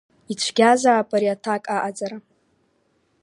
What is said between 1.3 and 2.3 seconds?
аҭак аҟаҵара.